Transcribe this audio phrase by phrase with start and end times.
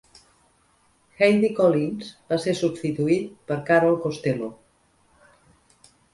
[1.19, 4.51] Heidi Collins va ser substituït per Carol Costello.